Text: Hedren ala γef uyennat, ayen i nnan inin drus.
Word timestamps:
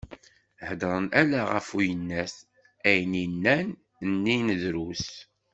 Hedren 0.67 1.05
ala 1.21 1.41
γef 1.51 1.69
uyennat, 1.77 2.35
ayen 2.89 3.13
i 3.23 3.25
nnan 3.31 3.67
inin 4.07 4.49
drus. 4.61 5.07